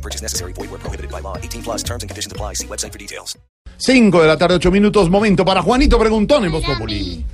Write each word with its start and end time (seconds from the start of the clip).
No 0.00 0.02
purchase 0.02 0.22
necessary. 0.22 0.52
Void 0.54 0.70
where 0.70 0.80
prohibited 0.80 1.10
by 1.10 1.20
law. 1.20 1.36
18 1.36 1.62
plus 1.62 1.82
terms 1.82 2.02
and 2.02 2.08
conditions 2.08 2.32
apply. 2.32 2.54
See 2.54 2.66
website 2.66 2.92
for 2.92 2.98
details. 2.98 3.36
5 3.76 4.22
de 4.22 4.26
la 4.26 4.36
tarde, 4.36 4.54
8 4.54 4.70
minutos. 4.70 5.10
Momento 5.10 5.44
para 5.44 5.62
Juanito 5.62 5.98
Preguntón 5.98 6.44
en 6.44 6.52
Voz 6.52 6.64
Populi. 6.64 7.24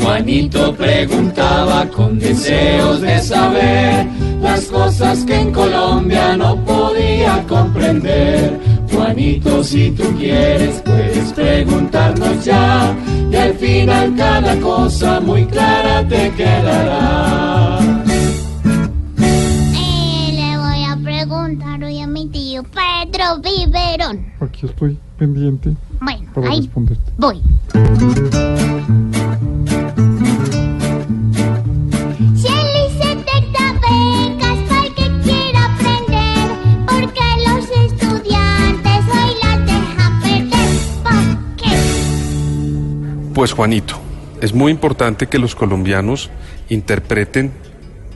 Juanito 0.00 0.74
preguntaba 0.74 1.88
con 1.88 2.18
deseos 2.18 3.00
de 3.00 3.20
saber 3.20 4.06
las 4.40 4.64
cosas 4.66 5.24
que 5.24 5.34
en 5.34 5.52
Colombia 5.52 6.36
no 6.36 6.56
podía 6.64 7.44
comprender. 7.48 8.58
Juanito, 8.92 9.62
si 9.62 9.90
tú 9.92 10.04
quieres, 10.18 10.82
puedes 10.84 11.32
preguntarnos 11.32 12.44
ya, 12.44 12.94
y 13.30 13.36
al 13.36 13.54
final 13.54 14.14
cada 14.16 14.56
cosa 14.60 15.20
muy 15.20 15.46
clara 15.46 16.06
te 16.08 16.30
quedará. 16.32 17.79
Pedro 22.64 23.38
Viverón. 23.40 24.32
Aquí 24.40 24.66
estoy 24.66 24.98
pendiente 25.18 25.74
Bueno, 26.00 26.30
para 26.34 26.50
ahí 26.50 26.60
responderte. 26.60 27.12
voy. 27.16 27.42
Si 32.36 32.46
el 32.46 32.68
ICETEX 32.86 33.52
da 33.52 33.72
becas 33.74 34.58
para 34.68 34.86
el 34.86 34.94
que 34.94 35.20
quiera 35.22 35.64
aprender, 35.64 36.48
porque 36.86 37.26
los 37.46 37.64
estudiantes 37.92 39.04
hoy 39.14 39.32
las 39.42 39.66
dejan 39.66 40.20
perder. 40.20 40.70
¿Por 41.02 41.56
qué? 41.56 43.32
Pues 43.34 43.52
Juanito, 43.52 43.94
es 44.40 44.54
muy 44.54 44.70
importante 44.72 45.26
que 45.26 45.38
los 45.38 45.54
colombianos 45.54 46.30
interpreten 46.68 47.52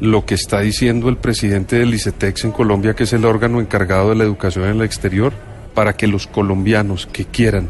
lo 0.00 0.24
que 0.24 0.34
está 0.34 0.60
diciendo 0.60 1.08
el 1.08 1.16
presidente 1.16 1.76
del 1.76 1.94
ICETEX 1.94 2.44
en 2.44 2.52
Colombia, 2.52 2.94
que 2.94 3.04
es 3.04 3.12
el 3.12 3.24
órgano 3.24 3.60
encargado 3.60 4.10
de 4.10 4.16
la 4.16 4.24
educación 4.24 4.64
en 4.66 4.76
el 4.76 4.82
exterior, 4.82 5.32
para 5.74 5.94
que 5.94 6.06
los 6.06 6.26
colombianos 6.26 7.06
que 7.06 7.24
quieran 7.24 7.68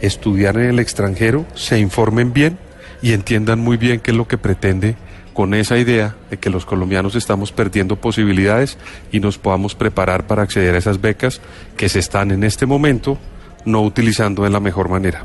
estudiar 0.00 0.56
en 0.56 0.64
el 0.64 0.78
extranjero 0.78 1.46
se 1.54 1.78
informen 1.78 2.32
bien 2.32 2.58
y 3.02 3.12
entiendan 3.12 3.60
muy 3.60 3.76
bien 3.76 4.00
qué 4.00 4.10
es 4.10 4.16
lo 4.16 4.28
que 4.28 4.38
pretende 4.38 4.96
con 5.32 5.54
esa 5.54 5.78
idea 5.78 6.14
de 6.30 6.38
que 6.38 6.50
los 6.50 6.66
colombianos 6.66 7.14
estamos 7.14 7.52
perdiendo 7.52 7.96
posibilidades 7.96 8.76
y 9.10 9.20
nos 9.20 9.38
podamos 9.38 9.74
preparar 9.74 10.26
para 10.26 10.42
acceder 10.42 10.74
a 10.74 10.78
esas 10.78 11.00
becas 11.00 11.40
que 11.76 11.88
se 11.88 11.98
están 11.98 12.30
en 12.30 12.44
este 12.44 12.66
momento 12.66 13.18
no 13.64 13.82
utilizando 13.82 14.42
de 14.42 14.50
la 14.50 14.60
mejor 14.60 14.88
manera. 14.88 15.24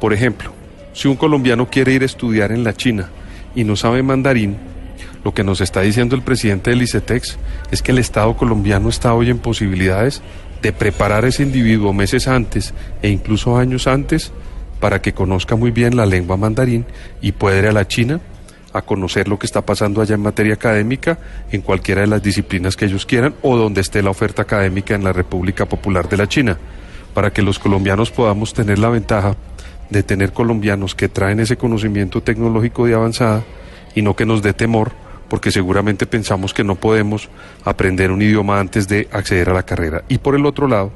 Por 0.00 0.12
ejemplo, 0.12 0.52
si 0.92 1.08
un 1.08 1.16
colombiano 1.16 1.68
quiere 1.68 1.92
ir 1.92 2.02
a 2.02 2.06
estudiar 2.06 2.52
en 2.52 2.64
la 2.64 2.74
China 2.74 3.08
y 3.54 3.64
no 3.64 3.76
sabe 3.76 4.02
mandarín, 4.02 4.56
lo 5.24 5.34
que 5.34 5.44
nos 5.44 5.60
está 5.60 5.80
diciendo 5.82 6.16
el 6.16 6.22
presidente 6.22 6.70
del 6.70 6.82
ICETEX 6.82 7.38
es 7.70 7.82
que 7.82 7.92
el 7.92 7.98
Estado 7.98 8.36
colombiano 8.36 8.88
está 8.88 9.14
hoy 9.14 9.30
en 9.30 9.38
posibilidades 9.38 10.22
de 10.62 10.72
preparar 10.72 11.24
a 11.24 11.28
ese 11.28 11.42
individuo 11.42 11.92
meses 11.92 12.28
antes 12.28 12.74
e 13.02 13.08
incluso 13.08 13.56
años 13.56 13.86
antes 13.86 14.32
para 14.78 15.02
que 15.02 15.12
conozca 15.12 15.56
muy 15.56 15.70
bien 15.70 15.96
la 15.96 16.06
lengua 16.06 16.36
mandarín 16.36 16.86
y 17.20 17.32
pueda 17.32 17.58
ir 17.58 17.66
a 17.66 17.72
la 17.72 17.86
China 17.86 18.20
a 18.72 18.82
conocer 18.82 19.28
lo 19.28 19.38
que 19.38 19.46
está 19.46 19.62
pasando 19.62 20.00
allá 20.00 20.14
en 20.14 20.22
materia 20.22 20.54
académica 20.54 21.18
en 21.50 21.60
cualquiera 21.60 22.02
de 22.02 22.06
las 22.06 22.22
disciplinas 22.22 22.76
que 22.76 22.86
ellos 22.86 23.04
quieran 23.04 23.34
o 23.42 23.56
donde 23.56 23.80
esté 23.80 24.02
la 24.02 24.10
oferta 24.10 24.42
académica 24.42 24.94
en 24.94 25.04
la 25.04 25.12
República 25.12 25.66
Popular 25.66 26.08
de 26.08 26.16
la 26.16 26.28
China, 26.28 26.56
para 27.14 27.32
que 27.32 27.42
los 27.42 27.58
colombianos 27.58 28.10
podamos 28.10 28.54
tener 28.54 28.78
la 28.78 28.88
ventaja 28.88 29.36
de 29.90 30.02
tener 30.04 30.32
colombianos 30.32 30.94
que 30.94 31.08
traen 31.08 31.40
ese 31.40 31.56
conocimiento 31.56 32.22
tecnológico 32.22 32.86
de 32.86 32.94
avanzada 32.94 33.42
y 33.94 34.02
no 34.02 34.14
que 34.14 34.24
nos 34.24 34.40
dé 34.40 34.52
temor, 34.52 34.92
porque 35.30 35.52
seguramente 35.52 36.06
pensamos 36.06 36.52
que 36.52 36.64
no 36.64 36.74
podemos 36.74 37.30
aprender 37.64 38.10
un 38.10 38.20
idioma 38.20 38.58
antes 38.58 38.88
de 38.88 39.08
acceder 39.12 39.48
a 39.48 39.54
la 39.54 39.62
carrera. 39.62 40.02
Y 40.08 40.18
por 40.18 40.34
el 40.34 40.44
otro 40.44 40.66
lado, 40.66 40.90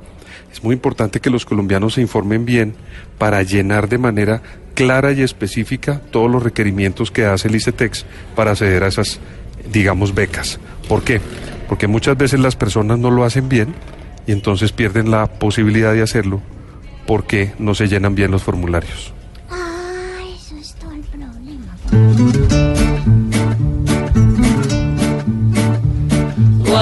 es 0.52 0.62
muy 0.62 0.74
importante 0.74 1.20
que 1.20 1.30
los 1.30 1.46
colombianos 1.46 1.94
se 1.94 2.00
informen 2.00 2.44
bien 2.44 2.74
para 3.16 3.42
llenar 3.44 3.88
de 3.88 3.96
manera 3.96 4.42
clara 4.74 5.12
y 5.12 5.22
específica 5.22 6.00
todos 6.10 6.28
los 6.28 6.42
requerimientos 6.42 7.12
que 7.12 7.24
hace 7.24 7.46
el 7.46 7.54
ICETEX 7.54 8.06
para 8.34 8.50
acceder 8.50 8.82
a 8.82 8.88
esas, 8.88 9.20
digamos, 9.72 10.14
becas. 10.14 10.58
¿Por 10.88 11.04
qué? 11.04 11.20
Porque 11.68 11.86
muchas 11.86 12.18
veces 12.18 12.40
las 12.40 12.56
personas 12.56 12.98
no 12.98 13.12
lo 13.12 13.24
hacen 13.24 13.48
bien 13.48 13.72
y 14.26 14.32
entonces 14.32 14.72
pierden 14.72 15.12
la 15.12 15.26
posibilidad 15.26 15.92
de 15.92 16.02
hacerlo 16.02 16.42
porque 17.06 17.52
no 17.60 17.74
se 17.74 17.86
llenan 17.86 18.16
bien 18.16 18.32
los 18.32 18.42
formularios. 18.42 19.14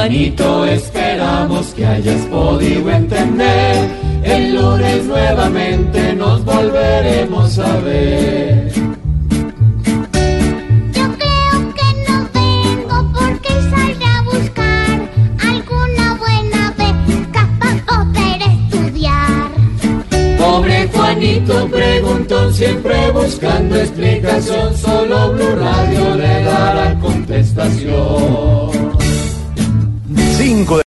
Juanito, 0.02 0.64
esperamos 0.64 1.66
que 1.74 1.86
hayas 1.86 2.22
podido 2.22 2.90
entender. 2.90 3.88
El 4.24 4.52
lunes 4.52 5.04
nuevamente 5.04 6.12
nos 6.14 6.44
volveremos 6.44 7.56
a 7.60 7.76
ver. 7.76 8.72
Yo 10.92 11.06
creo 11.18 11.74
que 11.76 11.88
no 12.08 12.28
vengo 12.34 13.12
porque 13.12 13.52
saldré 13.70 14.04
a 14.04 14.22
buscar 14.22 15.08
alguna 15.38 16.14
buena 16.14 16.74
beca 16.76 17.48
para 17.60 17.86
poder 17.86 18.42
estudiar. 18.42 19.50
Pobre 20.36 20.88
Juanito 20.92 21.68
preguntó 21.68 22.50
siempre 22.50 23.12
buscando 23.12 23.76
explicación. 23.76 24.76
Solo 24.76 25.31